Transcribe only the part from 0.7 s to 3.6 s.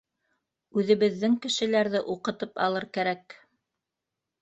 Үҙебеҙҙең кешеләрҙе уҡытып алыр кәрәк.